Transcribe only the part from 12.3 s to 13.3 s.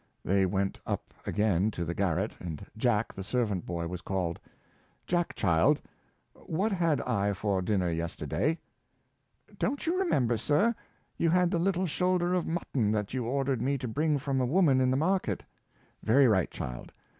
of mutton that you